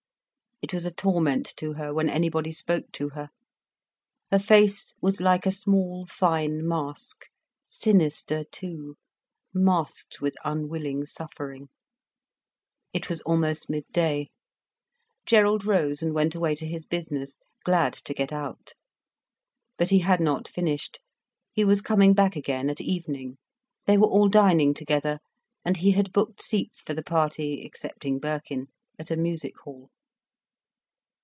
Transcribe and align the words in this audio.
It 0.63 0.75
was 0.75 0.85
a 0.85 0.91
torment 0.91 1.51
to 1.57 1.73
her 1.73 1.91
when 1.91 2.07
anybody 2.07 2.51
spoke 2.51 2.91
to 2.91 3.09
her. 3.09 3.29
Her 4.29 4.37
face 4.37 4.93
was 5.01 5.19
like 5.19 5.47
a 5.47 5.51
small, 5.51 6.05
fine 6.05 6.65
mask, 6.67 7.25
sinister 7.67 8.43
too, 8.43 8.95
masked 9.55 10.21
with 10.21 10.35
unwilling 10.45 11.07
suffering. 11.07 11.69
It 12.93 13.09
was 13.09 13.21
almost 13.21 13.71
midday. 13.71 14.29
Gerald 15.25 15.65
rose 15.65 16.03
and 16.03 16.13
went 16.13 16.35
away 16.35 16.53
to 16.53 16.67
his 16.67 16.85
business, 16.85 17.39
glad 17.65 17.93
to 17.93 18.13
get 18.13 18.31
out. 18.31 18.73
But 19.79 19.89
he 19.89 19.99
had 19.99 20.19
not 20.19 20.47
finished. 20.47 20.99
He 21.53 21.65
was 21.65 21.81
coming 21.81 22.13
back 22.13 22.35
again 22.35 22.69
at 22.69 22.79
evening, 22.79 23.39
they 23.87 23.97
were 23.97 24.05
all 24.07 24.29
dining 24.29 24.75
together, 24.75 25.21
and 25.65 25.77
he 25.77 25.91
had 25.91 26.13
booked 26.13 26.39
seats 26.39 26.81
for 26.83 26.93
the 26.93 27.03
party, 27.03 27.65
excepting 27.65 28.19
Birkin, 28.19 28.67
at 28.99 29.09
a 29.09 29.17
music 29.17 29.55
hall. 29.63 29.89